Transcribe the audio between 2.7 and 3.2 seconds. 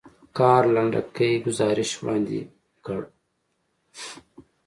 کړ.